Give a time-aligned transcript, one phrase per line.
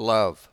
[0.00, 0.48] love.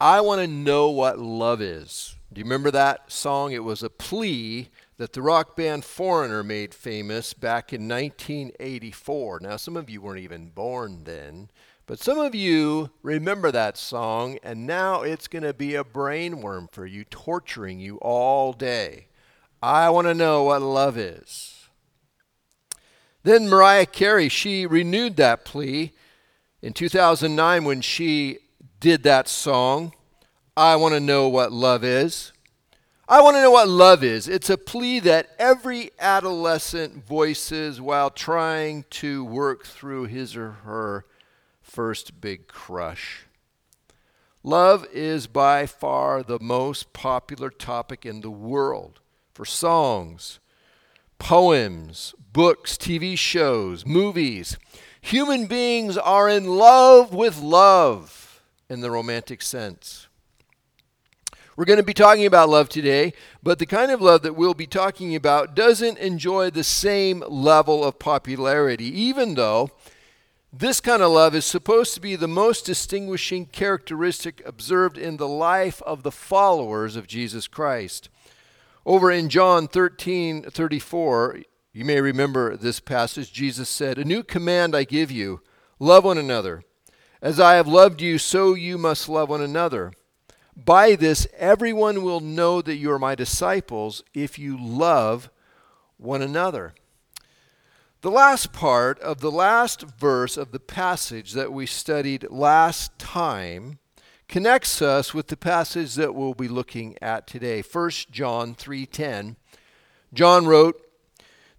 [0.00, 2.16] I want to know what love is.
[2.32, 3.52] Do you remember that song?
[3.52, 9.40] It was a plea that the rock band Foreigner made famous back in 1984.
[9.40, 11.48] Now, some of you weren't even born then,
[11.86, 16.72] but some of you remember that song, and now it's going to be a brainworm
[16.72, 19.06] for you, torturing you all day.
[19.62, 21.68] I want to know what love is.
[23.22, 25.92] Then Mariah Carey, she renewed that plea
[26.60, 28.38] in 2009 when she
[28.84, 29.94] did that song.
[30.54, 32.32] I want to know what love is.
[33.08, 34.28] I want to know what love is.
[34.28, 41.06] It's a plea that every adolescent voices while trying to work through his or her
[41.62, 43.24] first big crush.
[44.42, 49.00] Love is by far the most popular topic in the world
[49.32, 50.40] for songs,
[51.18, 54.58] poems, books, TV shows, movies.
[55.00, 58.23] Human beings are in love with love
[58.74, 60.08] in the romantic sense.
[61.56, 64.54] We're going to be talking about love today, but the kind of love that we'll
[64.54, 69.70] be talking about doesn't enjoy the same level of popularity, even though
[70.52, 75.28] this kind of love is supposed to be the most distinguishing characteristic observed in the
[75.28, 78.08] life of the followers of Jesus Christ.
[78.84, 81.38] Over in John 13 34,
[81.72, 83.32] you may remember this passage.
[83.32, 85.40] Jesus said, A new command I give you
[85.78, 86.64] love one another.
[87.24, 89.94] As I have loved you, so you must love one another.
[90.54, 95.30] By this, everyone will know that you are my disciples if you love
[95.96, 96.74] one another.
[98.02, 103.78] The last part of the last verse of the passage that we studied last time
[104.28, 109.36] connects us with the passage that we'll be looking at today 1 john 3.10
[110.12, 110.80] john wrote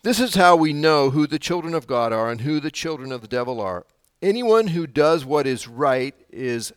[0.01, 3.11] this is how we know who the children of god are and who the children
[3.11, 3.85] of the devil are
[4.25, 6.73] anyone who does what is right is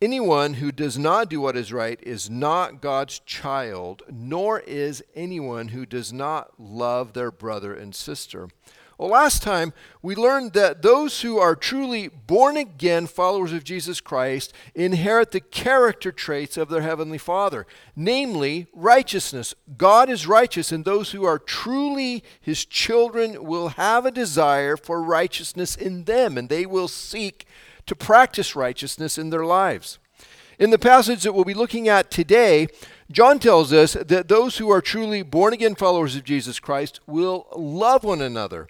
[0.00, 5.68] Anyone who does not do what is right is not God's child, nor is anyone
[5.68, 8.48] who does not love their brother and sister.
[8.98, 9.72] Well, last time
[10.02, 15.40] we learned that those who are truly born again followers of Jesus Christ inherit the
[15.40, 17.66] character traits of their Heavenly Father,
[17.96, 19.54] namely righteousness.
[19.76, 25.02] God is righteous, and those who are truly His children will have a desire for
[25.02, 27.46] righteousness in them, and they will seek
[27.86, 29.98] to practice righteousness in their lives.
[30.58, 32.68] In the passage that we'll be looking at today,
[33.12, 37.46] John tells us that those who are truly born again followers of Jesus Christ will
[37.54, 38.68] love one another,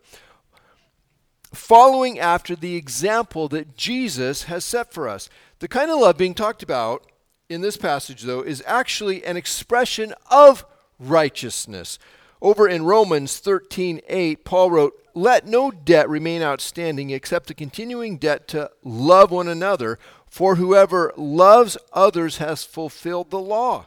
[1.54, 5.30] following after the example that Jesus has set for us.
[5.60, 7.06] The kind of love being talked about
[7.48, 10.64] in this passage, though, is actually an expression of
[10.98, 12.00] righteousness.
[12.41, 18.16] Over in Romans 13 8, Paul wrote, Let no debt remain outstanding except the continuing
[18.16, 23.86] debt to love one another, for whoever loves others has fulfilled the law.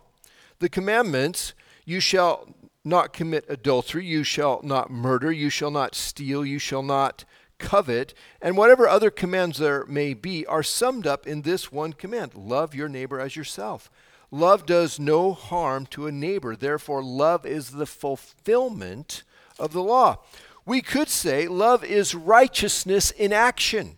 [0.59, 1.53] The commandments
[1.85, 2.47] you shall
[2.83, 7.25] not commit adultery, you shall not murder, you shall not steal, you shall not
[7.57, 12.35] covet, and whatever other commands there may be are summed up in this one command
[12.35, 13.89] love your neighbor as yourself.
[14.31, 16.55] Love does no harm to a neighbor.
[16.55, 19.23] Therefore, love is the fulfillment
[19.57, 20.17] of the law.
[20.65, 23.97] We could say love is righteousness in action.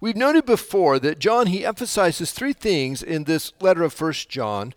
[0.00, 4.74] We've noted before that John he emphasizes three things in this letter of First John.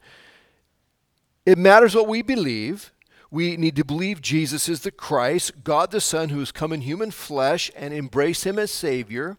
[1.46, 2.92] It matters what we believe.
[3.30, 6.82] We need to believe Jesus is the Christ, God the Son, who has come in
[6.82, 9.38] human flesh, and embrace him as Savior.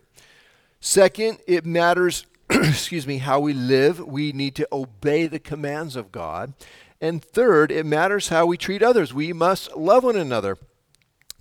[0.80, 3.98] Second, it matters excuse me, how we live.
[4.00, 6.52] We need to obey the commands of God.
[7.00, 9.14] And third, it matters how we treat others.
[9.14, 10.58] We must love one another.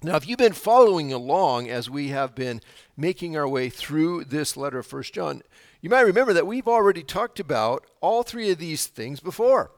[0.02, 2.62] Now, if you've been following along as we have been
[3.01, 5.41] making our way through this letter of First John,
[5.81, 9.72] you might remember that we've already talked about all three of these things before.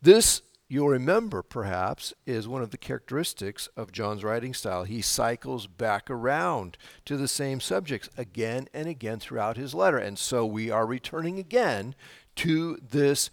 [0.00, 0.42] This
[0.72, 4.84] You'll remember, perhaps, is one of the characteristics of John's writing style.
[4.84, 9.98] He cycles back around to the same subjects again and again throughout his letter.
[9.98, 11.96] And so we are returning again
[12.36, 13.30] to this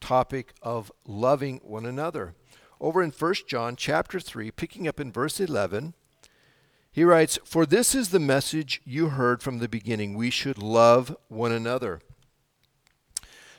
[0.00, 2.34] topic of loving one another.
[2.80, 5.94] Over in 1 John chapter 3, picking up in verse 11,
[6.94, 10.14] he writes, For this is the message you heard from the beginning.
[10.14, 12.00] We should love one another.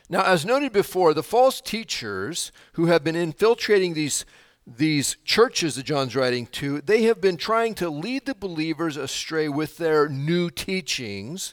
[0.08, 4.24] Now, as noted before, the false teachers who have been infiltrating these,
[4.66, 9.50] these churches that John's writing to, they have been trying to lead the believers astray
[9.50, 11.52] with their new teachings.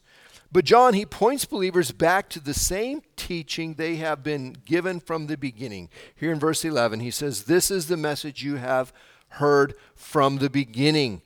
[0.54, 5.28] But John, he points believers back to the same teaching they have been given from
[5.28, 5.90] the beginning.
[6.16, 8.94] Here in verse 11, he says, This is the message you have
[9.28, 11.24] heard from the beginning.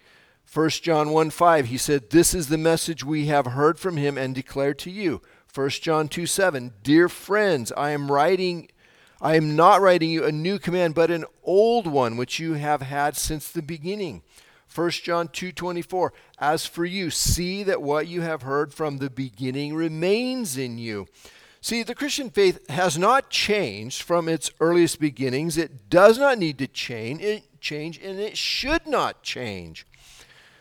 [0.51, 4.17] 1 John 1 5, he said, This is the message we have heard from him
[4.17, 5.21] and declared to you.
[5.53, 8.69] 1 John 2 7, Dear friends, I am writing.
[9.19, 12.83] I am not writing you a new command, but an old one which you have
[12.83, 14.21] had since the beginning.
[14.73, 19.73] 1 John 2:24 As for you see that what you have heard from the beginning
[19.73, 21.07] remains in you.
[21.61, 25.57] See, the Christian faith has not changed from its earliest beginnings.
[25.57, 29.85] It does not need to change, it change and it should not change.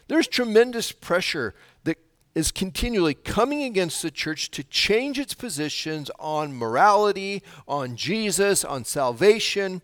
[0.08, 1.54] There's tremendous pressure
[1.84, 1.98] that
[2.34, 8.84] is continually coming against the church to change its positions on morality, on Jesus, on
[8.84, 9.82] salvation.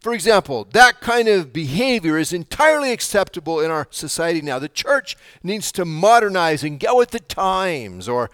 [0.00, 4.58] For example, that kind of behavior is entirely acceptable in our society now.
[4.58, 8.08] The church needs to modernize and go with the times.
[8.08, 8.30] Or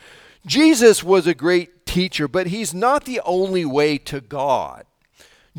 [0.47, 4.85] Jesus was a great teacher, but he's not the only way to God.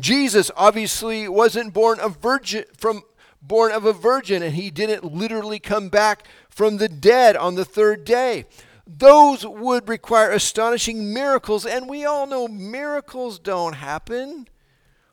[0.00, 3.02] Jesus obviously wasn't born a virgin from
[3.40, 7.64] born of a virgin and he didn't literally come back from the dead on the
[7.64, 8.46] third day.
[8.86, 14.48] Those would require astonishing miracles and we all know miracles don't happen.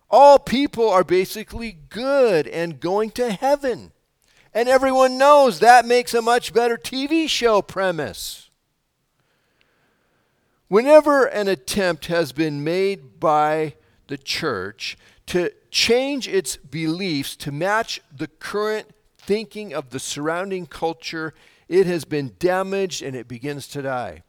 [0.10, 3.92] All people are basically good and going to heaven.
[4.54, 8.50] And everyone knows that makes a much better TV show premise.
[10.68, 13.75] Whenever an attempt has been made by
[14.07, 18.88] the church to change its beliefs to match the current
[19.18, 21.33] thinking of the surrounding culture,
[21.68, 24.24] it has been damaged and it begins to die.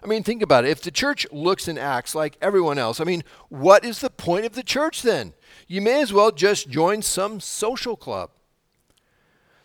[0.00, 0.70] I mean, think about it.
[0.70, 4.46] If the church looks and acts like everyone else, I mean, what is the point
[4.46, 5.32] of the church then?
[5.66, 8.30] You may as well just join some social club.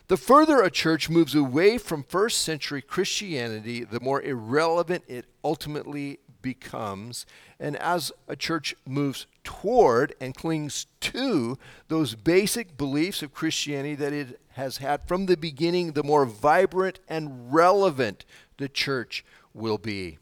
[0.08, 6.18] The further a church moves away from first century Christianity, the more irrelevant it ultimately
[6.42, 7.26] becomes.
[7.60, 11.58] And as a church moves toward and clings to
[11.88, 17.00] those basic beliefs of Christianity that it has had from the beginning, the more vibrant
[17.08, 18.24] and relevant
[18.58, 20.18] the church will be.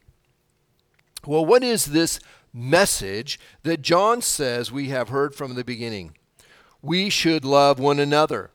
[1.27, 2.21] Well, what is this
[2.53, 6.17] message that John says we have heard from the beginning?
[6.81, 8.51] We should love one another.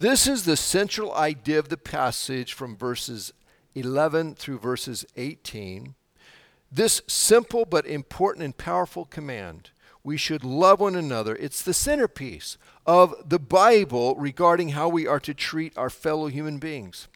[0.00, 3.32] This is the central idea of the passage from verses
[3.74, 5.94] 11 through verses 18.
[6.70, 9.70] This simple but important and powerful command
[10.04, 11.36] we should love one another.
[11.36, 12.56] It's the centerpiece
[12.86, 17.08] of the Bible regarding how we are to treat our fellow human beings.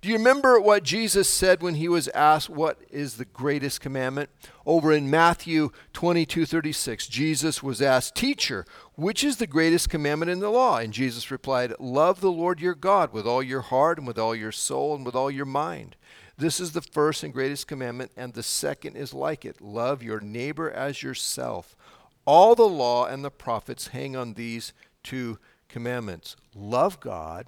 [0.00, 4.30] Do you remember what Jesus said when he was asked what is the greatest commandment?
[4.64, 8.64] Over in Matthew 22 36, Jesus was asked, Teacher,
[8.94, 10.78] which is the greatest commandment in the law?
[10.78, 14.34] And Jesus replied, Love the Lord your God with all your heart and with all
[14.34, 15.96] your soul and with all your mind.
[16.40, 20.20] This is the first and greatest commandment, and the second is like it love your
[20.20, 21.76] neighbor as yourself.
[22.24, 24.72] All the law and the prophets hang on these
[25.02, 25.38] two
[25.68, 27.46] commandments love God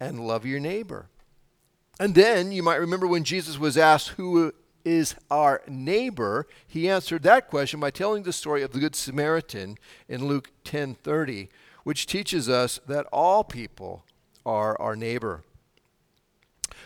[0.00, 1.06] and love your neighbor.
[2.00, 4.52] And then you might remember when Jesus was asked, Who
[4.84, 6.48] is our neighbor?
[6.66, 9.78] He answered that question by telling the story of the Good Samaritan
[10.08, 11.50] in Luke 10:30,
[11.84, 14.04] which teaches us that all people
[14.44, 15.44] are our neighbor.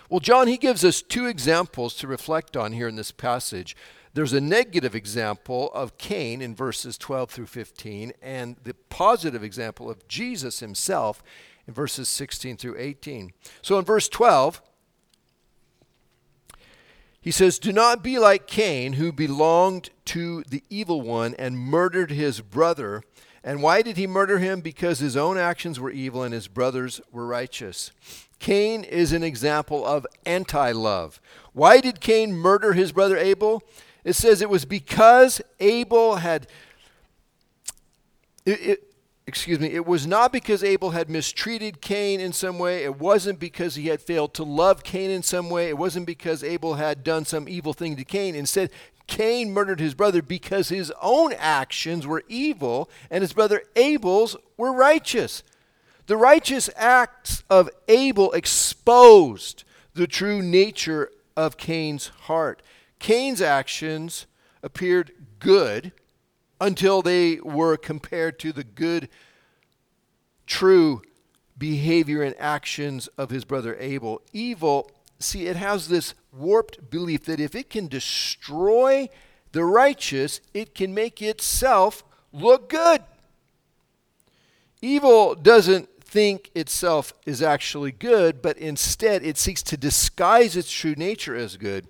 [0.08, 3.76] Well, John, he gives us two examples to reflect on here in this passage.
[4.14, 9.90] There's a negative example of Cain in verses 12 through 15, and the positive example
[9.90, 11.22] of Jesus himself
[11.66, 13.32] in verses 16 through 18.
[13.60, 14.62] So in verse 12,
[17.20, 22.10] he says, Do not be like Cain, who belonged to the evil one and murdered
[22.10, 23.02] his brother.
[23.44, 24.60] And why did he murder him?
[24.60, 27.92] Because his own actions were evil and his brothers were righteous.
[28.38, 31.20] Cain is an example of anti love.
[31.52, 33.62] Why did Cain murder his brother Abel?
[34.04, 36.46] It says it was because Abel had.
[38.46, 38.94] It, it,
[39.26, 42.84] excuse me, it was not because Abel had mistreated Cain in some way.
[42.84, 45.68] It wasn't because he had failed to love Cain in some way.
[45.68, 48.34] It wasn't because Abel had done some evil thing to Cain.
[48.34, 48.70] Instead,
[49.08, 54.72] Cain murdered his brother because his own actions were evil and his brother Abel's were
[54.72, 55.42] righteous.
[56.06, 62.62] The righteous acts of Abel exposed the true nature of Cain's heart.
[62.98, 64.26] Cain's actions
[64.62, 65.92] appeared good
[66.60, 69.08] until they were compared to the good,
[70.46, 71.02] true
[71.56, 74.22] behavior and actions of his brother Abel.
[74.32, 79.08] Evil, see, it has this warped belief that if it can destroy
[79.52, 83.02] the righteous, it can make itself look good.
[84.80, 90.94] Evil doesn't think itself is actually good, but instead it seeks to disguise its true
[90.96, 91.86] nature as good.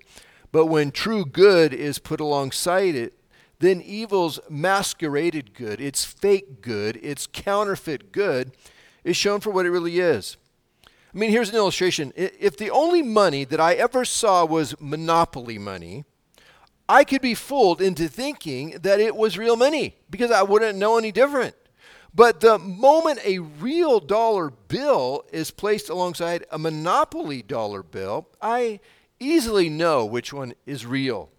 [0.51, 3.13] But when true good is put alongside it,
[3.59, 8.51] then evil's masqueraded good, it's fake good, it's counterfeit good,
[9.03, 10.37] is shown for what it really is.
[11.13, 12.13] I mean, here's an illustration.
[12.15, 16.05] If the only money that I ever saw was monopoly money,
[16.87, 20.97] I could be fooled into thinking that it was real money because I wouldn't know
[20.97, 21.55] any different.
[22.13, 28.79] But the moment a real dollar bill is placed alongside a monopoly dollar bill, I
[29.19, 31.29] easily know which one is real.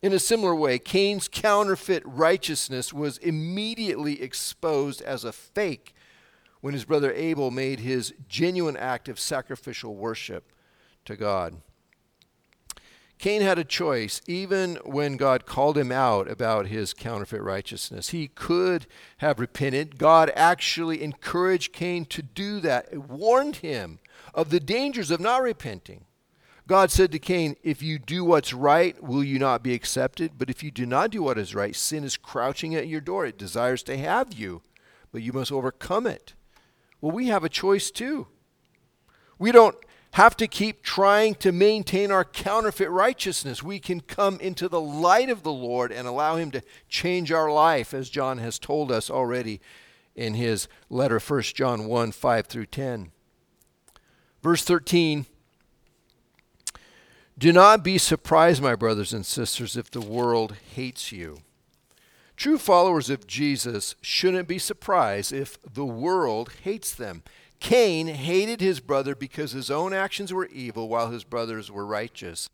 [0.00, 5.92] In a similar way, Cain's counterfeit righteousness was immediately exposed as a fake
[6.60, 10.52] when his brother Abel made his genuine act of sacrificial worship
[11.04, 11.60] to God.
[13.18, 18.10] Cain had a choice even when God called him out about his counterfeit righteousness.
[18.10, 18.86] He could
[19.18, 19.98] have repented.
[19.98, 23.98] God actually encouraged Cain to do that, warned him
[24.34, 26.04] of the dangers of not repenting.
[26.68, 30.32] God said to Cain, If you do what's right, will you not be accepted?
[30.38, 33.26] But if you do not do what is right, sin is crouching at your door.
[33.26, 34.62] It desires to have you,
[35.10, 36.34] but you must overcome it.
[37.00, 38.26] Well, we have a choice too.
[39.38, 39.76] We don't
[40.12, 43.62] have to keep trying to maintain our counterfeit righteousness.
[43.62, 47.52] We can come into the light of the Lord and allow Him to change our
[47.52, 49.60] life, as John has told us already
[50.16, 53.12] in his letter, 1 John 1 5 through 10.
[54.42, 55.26] Verse 13
[57.38, 61.38] do not be surprised, my brothers and sisters, if the world hates you.
[62.38, 67.24] True followers of Jesus shouldn't be surprised if the world hates them.
[67.58, 72.48] Cain hated his brother because his own actions were evil while his brothers were righteous.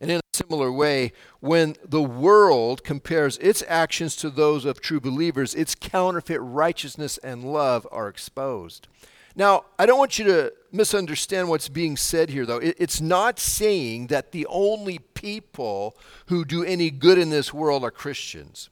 [0.00, 5.00] And in a similar way, when the world compares its actions to those of true
[5.00, 8.88] believers, its counterfeit righteousness and love are exposed.
[9.36, 12.58] Now, I don't want you to misunderstand what's being said here, though.
[12.60, 15.96] It's not saying that the only people
[16.26, 18.70] who do any good in this world are Christians.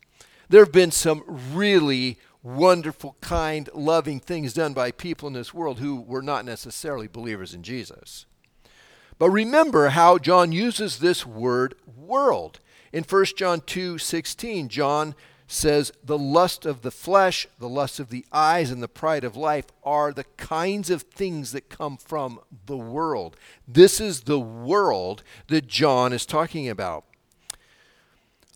[0.49, 5.79] There have been some really wonderful, kind, loving things done by people in this world
[5.79, 8.25] who were not necessarily believers in Jesus.
[9.19, 12.61] But remember how John uses this word world.
[12.93, 15.15] In 1 John 2 16, John
[15.49, 19.37] says the lust of the flesh, the lust of the eyes, and the pride of
[19.37, 23.37] life are the kinds of things that come from the world.
[23.67, 27.05] This is the world that John is talking about.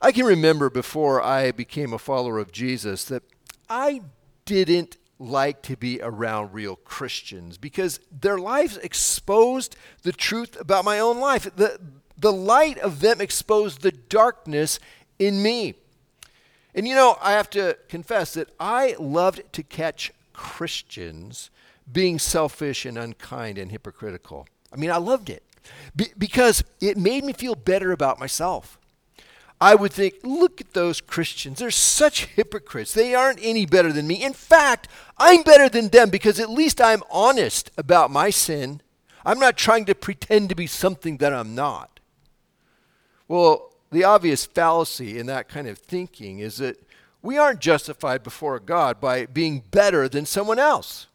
[0.05, 3.23] I can remember before I became a follower of Jesus that
[3.71, 4.01] I
[4.45, 10.99] didn't like to be around real Christians because their lives exposed the truth about my
[10.99, 11.49] own life.
[11.55, 11.79] The,
[12.19, 14.81] the light of them exposed the darkness
[15.21, 15.75] in me.
[16.75, 21.51] And you know, I have to confess that I loved to catch Christians
[21.91, 24.49] being selfish and unkind and hypocritical.
[24.73, 25.45] I mean, I loved it
[25.95, 28.81] Be- because it made me feel better about myself.
[29.63, 31.61] I would think, look at those Christians.
[31.61, 32.93] They're such hypocrites.
[32.93, 34.21] They aren't any better than me.
[34.21, 34.89] In fact,
[35.19, 38.81] I'm better than them because at least I'm honest about my sin.
[39.25, 42.01] I'm not trying to pretend to be something that I'm not.
[43.29, 46.77] Well, the obvious fallacy in that kind of thinking is that
[47.23, 51.07] we aren't justified before God by being better than someone else.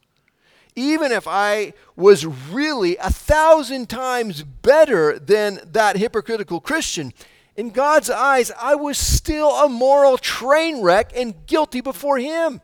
[0.74, 7.12] Even if I was really a thousand times better than that hypocritical Christian,
[7.58, 12.62] in God's eyes, I was still a moral train wreck and guilty before Him.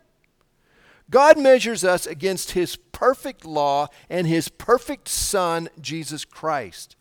[1.10, 6.96] God measures us against His perfect law and His perfect Son, Jesus Christ.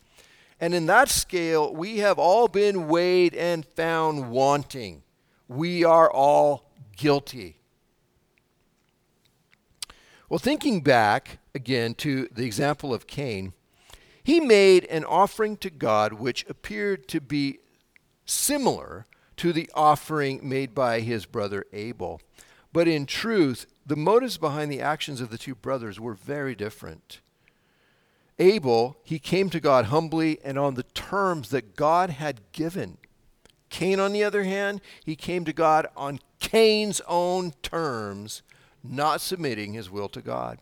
[0.59, 5.03] And in that scale, we have all been weighed and found wanting.
[5.47, 7.59] We are all guilty.
[10.29, 13.53] Well, thinking back again to the example of Cain,
[14.23, 17.59] he made an offering to God which appeared to be
[18.25, 19.05] similar
[19.37, 22.21] to the offering made by his brother Abel.
[22.71, 27.19] But in truth, the motives behind the actions of the two brothers were very different.
[28.39, 32.97] Abel, he came to God humbly and on the terms that God had given.
[33.69, 38.41] Cain, on the other hand, he came to God on Cain's own terms,
[38.83, 40.59] not submitting his will to God.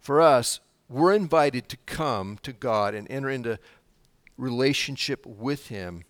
[0.00, 3.58] For us, we're invited to come to God and enter into
[4.36, 6.04] relationship with him,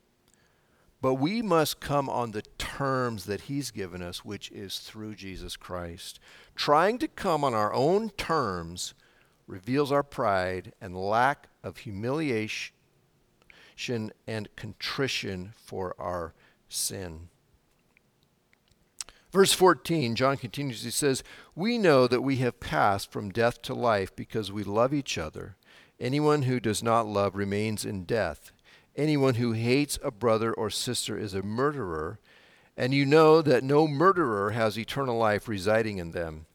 [1.01, 5.57] but we must come on the terms that he's given us, which is through Jesus
[5.57, 6.19] Christ.
[6.57, 8.95] Trying to come on our own terms
[9.47, 12.73] reveals our pride and lack of humiliation
[14.27, 16.35] and contrition for our
[16.69, 17.29] sin.
[19.31, 21.23] Verse 14, John continues, he says,
[21.55, 25.57] We know that we have passed from death to life because we love each other.
[26.01, 28.53] Anyone who does not love remains in death.
[28.99, 32.19] Anyone who hates a brother or sister is a murderer,
[32.77, 36.47] and you know that no murderer has eternal life residing in them.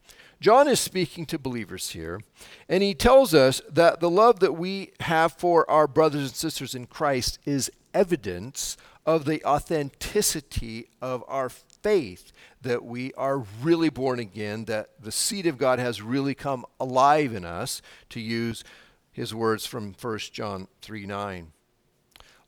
[0.41, 2.19] John is speaking to believers here,
[2.67, 6.75] and he tells us that the love that we have for our brothers and sisters
[6.75, 14.19] in Christ is evidence of the authenticity of our faith, that we are really born
[14.19, 18.65] again, that the seed of God has really come alive in us, to use
[19.13, 21.53] his words from 1 John 3 9.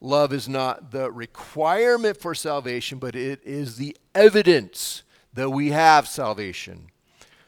[0.06, 5.02] Love is not the requirement for salvation, but it is the evidence
[5.34, 6.92] that we have salvation.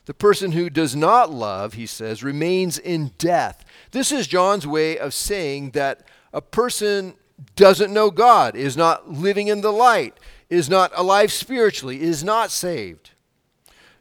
[0.05, 3.63] The person who does not love, he says, remains in death.
[3.91, 7.13] This is John's way of saying that a person
[7.55, 12.49] doesn't know God, is not living in the light, is not alive spiritually, is not
[12.49, 13.11] saved.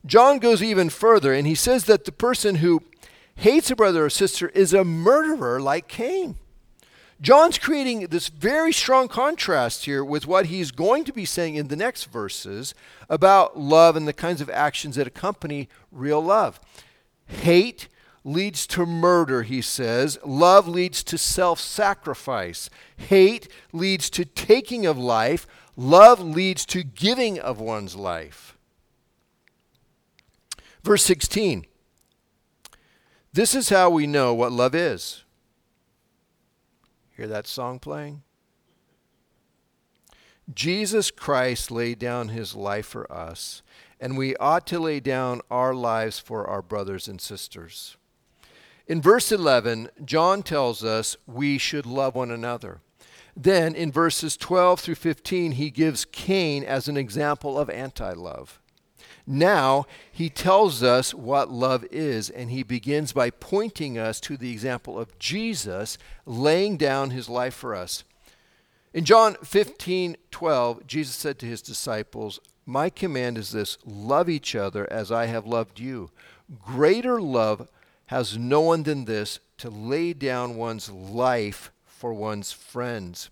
[0.07, 2.83] John goes even further and he says that the person who
[3.35, 6.37] hates a brother or sister is a murderer like Cain.
[7.21, 11.69] John's creating this very strong contrast here with what he's going to be saying in
[11.69, 12.75] the next verses
[13.09, 16.61] about love and the kinds of actions that accompany real love.
[17.27, 17.89] Hate
[18.23, 20.19] leads to murder, he says.
[20.25, 22.69] Love leads to self sacrifice.
[22.97, 25.47] Hate leads to taking of life.
[25.77, 28.57] Love leads to giving of one's life.
[30.83, 31.67] Verse 16.
[33.33, 35.25] This is how we know what love is.
[37.17, 38.23] Hear that song playing?
[40.53, 43.63] Jesus Christ laid down his life for us,
[43.99, 47.97] and we ought to lay down our lives for our brothers and sisters.
[48.87, 52.81] In verse 11, John tells us we should love one another.
[53.35, 58.61] Then in verses 12 through 15, he gives Cain as an example of anti love.
[59.27, 64.53] Now he tells us what love is, and he begins by pointing us to the
[64.53, 68.05] example of Jesus laying down his life for us.
[68.95, 74.55] In John 15 12, Jesus said to his disciples, My command is this love each
[74.55, 76.11] other as I have loved you.
[76.65, 77.69] Greater love
[78.07, 83.29] has no one than this to lay down one's life for one's friends.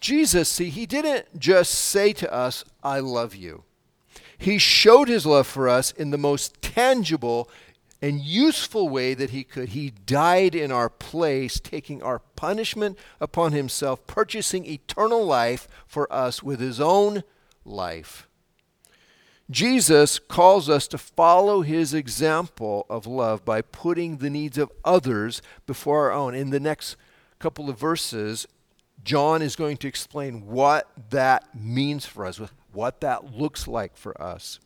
[0.00, 3.64] Jesus, see, he didn't just say to us, I love you.
[4.38, 7.48] He showed his love for us in the most tangible
[8.02, 9.70] and useful way that he could.
[9.70, 16.42] He died in our place, taking our punishment upon himself, purchasing eternal life for us
[16.42, 17.24] with his own
[17.64, 18.28] life.
[19.50, 25.40] Jesus calls us to follow his example of love by putting the needs of others
[25.66, 26.34] before our own.
[26.34, 26.96] In the next
[27.38, 28.46] couple of verses,
[29.04, 32.40] John is going to explain what that means for us,
[32.76, 34.60] what that looks like for us.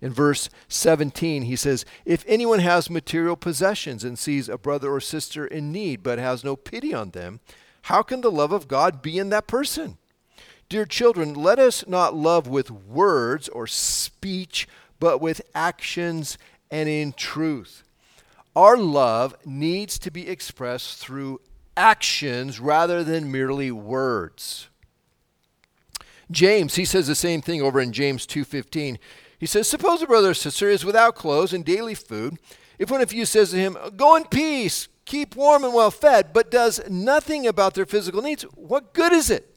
[0.00, 5.00] In verse 17, he says, If anyone has material possessions and sees a brother or
[5.00, 7.38] sister in need but has no pity on them,
[7.82, 9.98] how can the love of God be in that person?
[10.68, 14.66] Dear children, let us not love with words or speech,
[14.98, 16.38] but with actions
[16.70, 17.84] and in truth.
[18.56, 21.40] Our love needs to be expressed through
[21.76, 24.68] actions rather than merely words.
[26.32, 28.98] James, he says the same thing over in James 2:15.
[29.38, 32.38] He says, "Suppose a brother or sister is without clothes and daily food.
[32.78, 36.32] If one of you says to him, "Go in peace, keep warm and well fed,"
[36.32, 39.54] but does nothing about their physical needs, what good is it?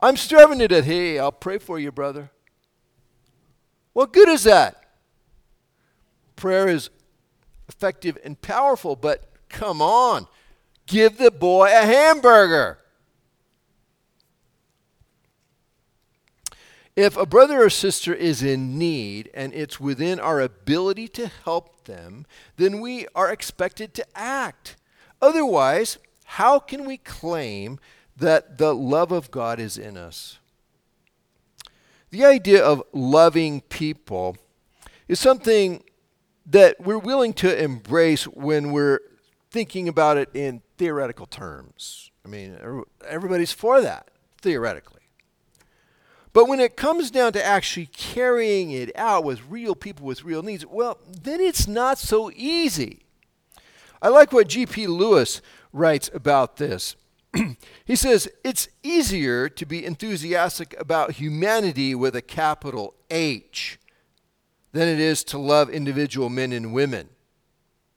[0.00, 0.84] I'm starving to death.
[0.84, 2.30] Hey, I'll pray for you, brother.
[3.92, 4.82] What good is that?
[6.36, 6.90] Prayer is
[7.68, 10.28] effective and powerful, but come on.
[10.86, 12.78] Give the boy a hamburger.
[16.96, 21.84] If a brother or sister is in need and it's within our ability to help
[21.84, 22.24] them,
[22.56, 24.76] then we are expected to act.
[25.20, 27.78] Otherwise, how can we claim
[28.16, 30.38] that the love of God is in us?
[32.10, 34.38] The idea of loving people
[35.06, 35.84] is something
[36.46, 39.00] that we're willing to embrace when we're
[39.50, 42.10] thinking about it in theoretical terms.
[42.24, 42.56] I mean,
[43.06, 44.08] everybody's for that,
[44.40, 44.95] theoretically.
[46.36, 50.42] But when it comes down to actually carrying it out with real people with real
[50.42, 53.06] needs, well, then it's not so easy.
[54.02, 54.86] I like what G.P.
[54.86, 55.40] Lewis
[55.72, 56.94] writes about this.
[57.86, 63.78] he says, It's easier to be enthusiastic about humanity with a capital H
[64.72, 67.08] than it is to love individual men and women.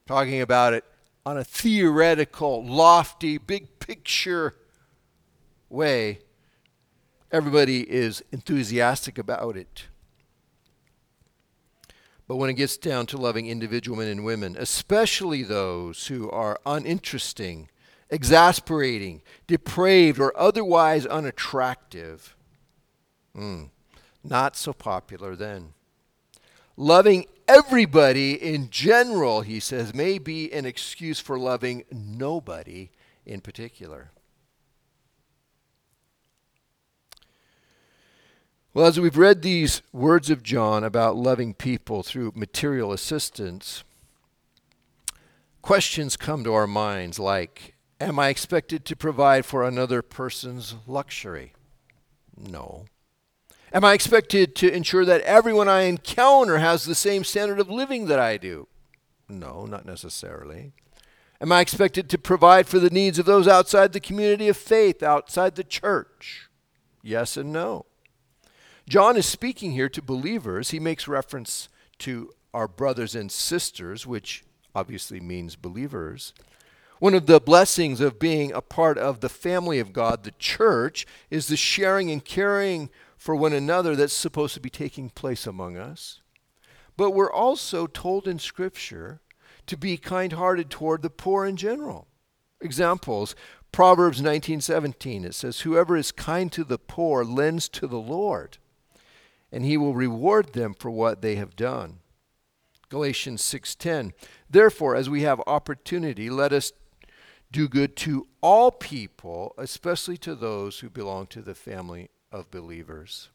[0.08, 0.86] Talking about it
[1.26, 4.56] on a theoretical, lofty, big picture
[5.68, 6.20] way
[7.32, 9.88] everybody is enthusiastic about it.
[12.28, 16.60] But when it gets down to loving individual men and women, especially those who are
[16.66, 17.70] uninteresting,
[18.10, 22.36] exasperating, depraved, or otherwise unattractive,
[23.36, 23.70] mm,
[24.24, 25.74] not so popular then.
[26.78, 32.92] Loving everybody in general, he says, may be an excuse for loving nobody
[33.26, 34.12] in particular.
[38.72, 43.84] Well, as we've read these words of John about loving people through material assistance,
[45.64, 51.54] questions come to our minds like Am I expected to provide for another person's luxury?
[52.38, 52.86] No.
[53.74, 58.06] Am I expected to ensure that everyone I encounter has the same standard of living
[58.06, 58.68] that I do?
[59.28, 60.74] No, not necessarily.
[61.42, 65.02] Am I expected to provide for the needs of those outside the community of faith,
[65.02, 66.50] outside the church?
[67.02, 67.86] Yes and no.
[68.90, 70.72] John is speaking here to believers.
[70.72, 76.34] He makes reference to our brothers and sisters, which obviously means believers.
[76.98, 81.06] One of the blessings of being a part of the family of God, the church,
[81.30, 85.78] is the sharing and caring for one another that's supposed to be taking place among
[85.78, 86.22] us.
[86.98, 89.22] But we're also told in Scripture
[89.68, 92.08] to be kind hearted toward the poor in general.
[92.60, 93.36] Examples
[93.72, 98.58] Proverbs 19:17 it says whoever is kind to the poor lends to the Lord
[99.52, 102.00] and he will reward them for what they have done.
[102.90, 104.14] Galatians 6:10
[104.50, 106.72] Therefore as we have opportunity let us
[107.52, 113.30] do good to all people especially to those who belong to the family of believers.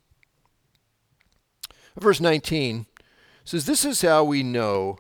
[1.96, 2.86] Verse 19
[3.44, 4.98] says this is how we know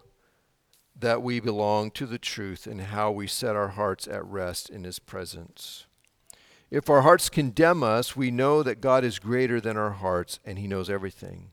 [0.96, 4.84] that we belong to the truth and how we set our hearts at rest in
[4.84, 5.86] his presence.
[6.70, 10.58] If our hearts condemn us, we know that God is greater than our hearts and
[10.58, 11.50] He knows everything.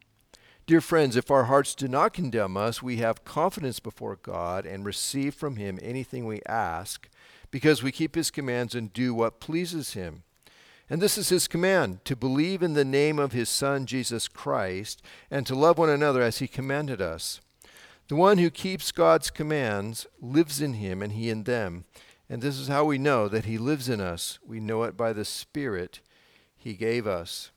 [0.68, 4.86] Dear friends, if our hearts do not condemn us, we have confidence before God and
[4.86, 7.10] receive from Him anything we ask
[7.50, 10.24] because we keep His commands and do what pleases Him.
[10.90, 15.02] And this is His command to believe in the name of His Son, Jesus Christ,
[15.30, 17.42] and to love one another as He commanded us.
[18.08, 21.86] The one who keeps God's commands lives in Him and He in them.
[22.32, 24.40] And this is how we know that He lives in us.
[24.42, 26.00] We know it by the Spirit
[26.56, 27.52] He gave us.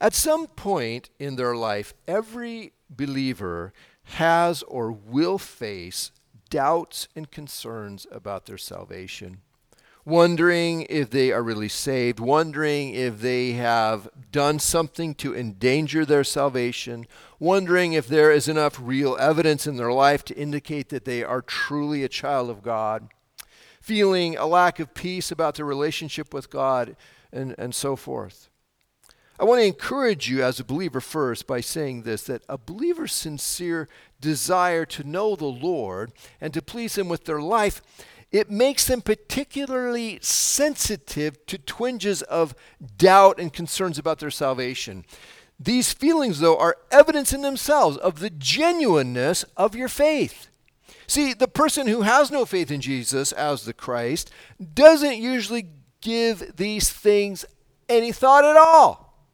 [0.00, 3.72] At some point in their life, every believer
[4.02, 6.10] has or will face
[6.48, 9.42] doubts and concerns about their salvation
[10.04, 16.24] wondering if they are really saved, wondering if they have done something to endanger their
[16.24, 17.06] salvation,
[17.38, 21.42] wondering if there is enough real evidence in their life to indicate that they are
[21.42, 23.08] truly a child of God,
[23.80, 26.96] feeling a lack of peace about their relationship with God,
[27.32, 28.48] and, and so forth.
[29.38, 33.14] I want to encourage you as a believer first by saying this that a believer's
[33.14, 33.88] sincere
[34.20, 37.80] desire to know the Lord and to please Him with their life
[38.32, 42.54] it makes them particularly sensitive to twinges of
[42.96, 45.04] doubt and concerns about their salvation.
[45.58, 50.48] These feelings, though, are evidence in themselves of the genuineness of your faith.
[51.06, 54.30] See, the person who has no faith in Jesus as the Christ
[54.74, 55.66] doesn't usually
[56.00, 57.44] give these things
[57.88, 59.26] any thought at all.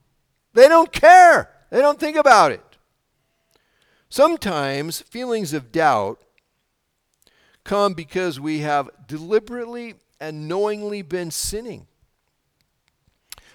[0.55, 2.63] They don't care, they don't think about it.
[4.09, 6.23] Sometimes feelings of doubt
[7.67, 11.87] come because we have deliberately and knowingly been sinning.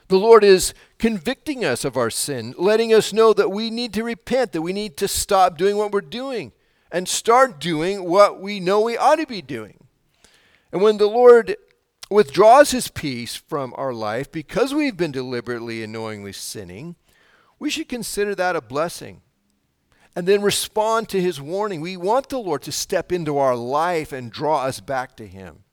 [0.10, 4.04] The Lord is convicting us of our sin, letting us know that we need to
[4.04, 6.52] repent, that we need to stop doing what we're doing
[6.92, 9.86] and start doing what we know we ought to be doing.
[10.74, 11.56] And when the Lord
[12.10, 16.96] withdraws his peace from our life because we've been deliberately and knowingly sinning,
[17.58, 19.22] we should consider that a blessing
[20.16, 21.82] and then respond to his warning.
[21.82, 25.64] We want the Lord to step into our life and draw us back to him.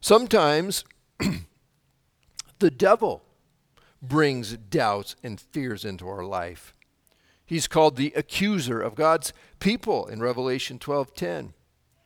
[0.00, 0.84] Sometimes
[2.58, 3.22] the devil
[4.00, 6.74] brings doubts and fears into our life.
[7.44, 11.52] He's called the accuser of God's people in Revelation 12:10.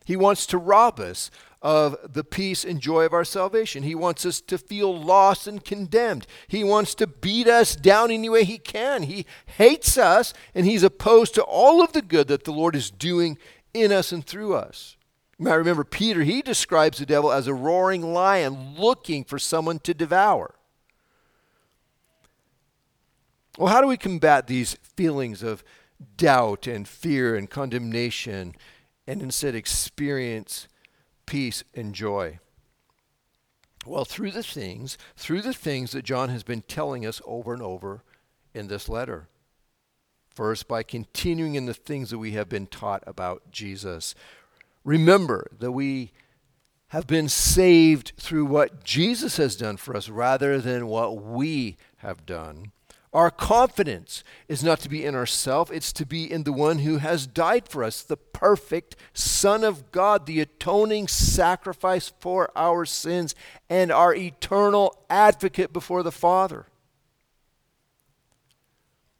[0.04, 1.30] He wants to rob us
[1.64, 3.84] of the peace and joy of our salvation.
[3.84, 6.26] He wants us to feel lost and condemned.
[6.46, 9.04] He wants to beat us down any way he can.
[9.04, 12.90] He hates us and he's opposed to all of the good that the Lord is
[12.90, 13.38] doing
[13.72, 14.96] in us and through us.
[15.38, 19.78] You might remember Peter, he describes the devil as a roaring lion looking for someone
[19.80, 20.54] to devour.
[23.56, 25.64] Well, how do we combat these feelings of
[26.18, 28.54] doubt and fear and condemnation
[29.06, 30.68] and instead experience
[31.26, 32.38] peace, and joy.
[33.86, 37.62] Well, through the things, through the things that John has been telling us over and
[37.62, 38.02] over
[38.54, 39.28] in this letter.
[40.34, 44.14] First, by continuing in the things that we have been taught about Jesus.
[44.84, 46.12] Remember that we
[46.88, 52.26] have been saved through what Jesus has done for us rather than what we have
[52.26, 52.72] done.
[53.14, 56.98] Our confidence is not to be in ourselves, it's to be in the one who
[56.98, 63.36] has died for us, the perfect Son of God, the atoning sacrifice for our sins,
[63.70, 66.66] and our eternal advocate before the Father.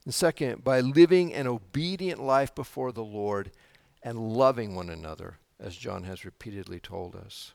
[0.05, 3.53] And second, by living an obedient life before the Lord
[4.03, 7.53] and loving one another, as John has repeatedly told us.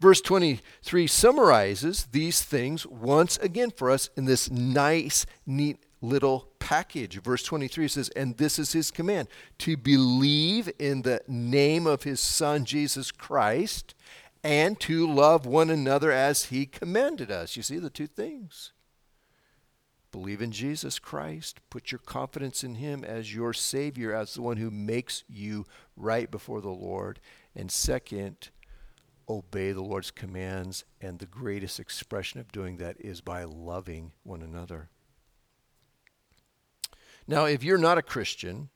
[0.00, 7.20] Verse 23 summarizes these things once again for us in this nice, neat little package.
[7.20, 12.20] Verse 23 says, And this is his command to believe in the name of his
[12.20, 13.94] Son, Jesus Christ,
[14.44, 17.56] and to love one another as he commanded us.
[17.56, 18.72] You see the two things.
[20.10, 21.60] Believe in Jesus Christ.
[21.70, 26.30] Put your confidence in him as your Savior, as the one who makes you right
[26.30, 27.20] before the Lord.
[27.54, 28.48] And second,
[29.28, 34.42] obey the Lord's commands, and the greatest expression of doing that is by loving one
[34.42, 34.88] another.
[37.26, 38.70] Now, if you're not a Christian,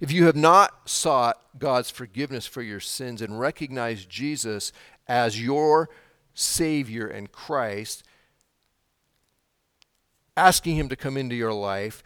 [0.00, 4.72] if you have not sought God's forgiveness for your sins and recognized Jesus
[5.06, 5.90] as your
[6.34, 8.02] Savior and Christ,
[10.36, 12.02] asking Him to come into your life,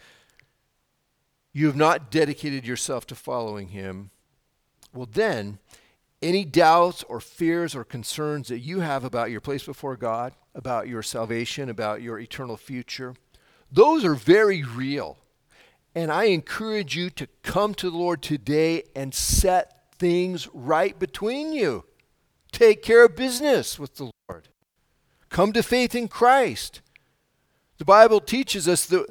[1.53, 4.09] you have not dedicated yourself to following Him,
[4.93, 5.59] well, then
[6.21, 10.87] any doubts or fears or concerns that you have about your place before God, about
[10.87, 13.15] your salvation, about your eternal future,
[13.71, 15.17] those are very real.
[15.95, 21.53] And I encourage you to come to the Lord today and set things right between
[21.53, 21.85] you.
[22.51, 24.49] Take care of business with the Lord.
[25.29, 26.81] Come to faith in Christ.
[27.77, 29.07] The Bible teaches us that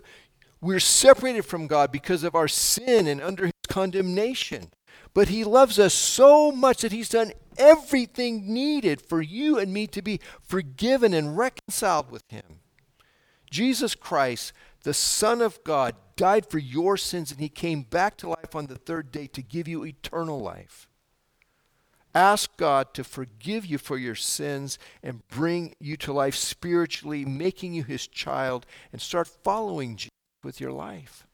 [0.61, 4.70] we're separated from God because of our sin and under his condemnation.
[5.12, 9.87] But he loves us so much that he's done everything needed for you and me
[9.88, 12.61] to be forgiven and reconciled with him.
[13.50, 18.29] Jesus Christ, the Son of God, died for your sins and he came back to
[18.29, 20.88] life on the third day to give you eternal life.
[22.14, 27.72] Ask God to forgive you for your sins and bring you to life spiritually, making
[27.72, 30.11] you his child, and start following Jesus
[30.42, 31.24] with your life.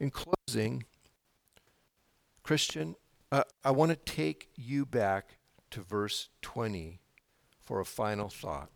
[0.00, 0.84] In closing,
[2.42, 2.94] Christian,
[3.32, 5.38] uh, I want to take you back
[5.70, 7.00] to verse 20
[7.60, 8.70] for a final thought.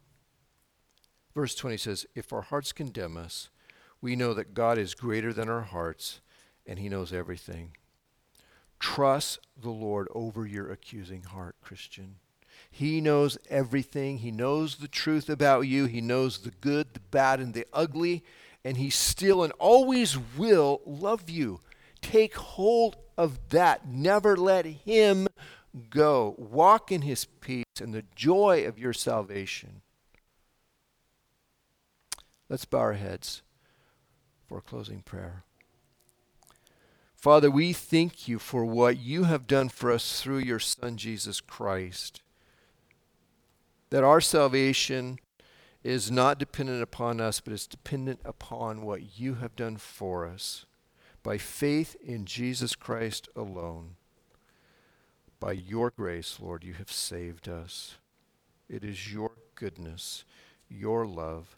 [1.34, 3.48] Verse 20 says, If our hearts condemn us,
[4.00, 6.20] we know that God is greater than our hearts
[6.66, 7.76] and he knows everything.
[8.78, 12.16] Trust the Lord over your accusing heart, Christian.
[12.70, 14.18] He knows everything.
[14.18, 15.86] He knows the truth about you.
[15.86, 18.24] He knows the good, the bad, and the ugly
[18.64, 21.60] and he still and always will love you.
[22.00, 23.86] Take hold of that.
[23.86, 25.28] Never let him
[25.90, 26.34] go.
[26.38, 29.82] Walk in his peace and the joy of your salvation.
[32.48, 33.42] Let's bow our heads
[34.46, 35.44] for a closing prayer.
[37.16, 41.40] Father, we thank you for what you have done for us through your Son, Jesus
[41.40, 42.20] Christ.
[43.90, 45.18] That our salvation
[45.82, 50.64] is not dependent upon us, but is dependent upon what you have done for us.
[51.22, 53.96] By faith in Jesus Christ alone.
[55.40, 57.96] By your grace, Lord, you have saved us.
[58.68, 60.24] It is your goodness,
[60.68, 61.56] your love.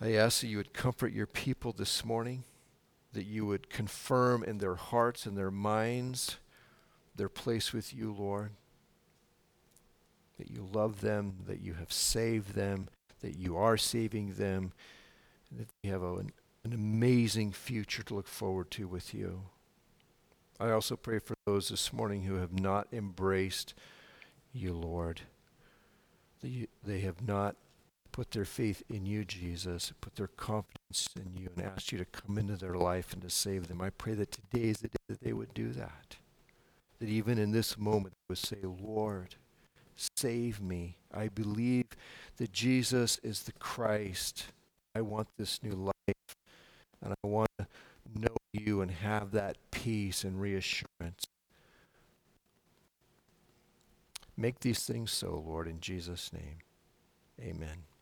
[0.00, 2.44] I ask that you would comfort your people this morning,
[3.12, 6.36] that you would confirm in their hearts and their minds
[7.14, 8.50] their place with you, Lord
[10.38, 12.88] that you love them, that you have saved them,
[13.20, 14.72] that you are saving them,
[15.50, 16.32] that they have a, an,
[16.64, 19.42] an amazing future to look forward to with you.
[20.58, 23.74] I also pray for those this morning who have not embraced
[24.52, 25.22] you, Lord.
[26.40, 27.56] That you, they have not
[28.12, 32.06] put their faith in you, Jesus, put their confidence in you, and asked you to
[32.06, 33.82] come into their life and to save them.
[33.82, 36.16] I pray that today is the day that they would do that.
[36.98, 39.34] That even in this moment, they would say, Lord,
[39.96, 40.96] Save me.
[41.12, 41.86] I believe
[42.36, 44.46] that Jesus is the Christ.
[44.94, 45.92] I want this new life.
[47.02, 47.66] And I want to
[48.14, 51.24] know you and have that peace and reassurance.
[54.36, 56.58] Make these things so, Lord, in Jesus' name.
[57.40, 57.95] Amen.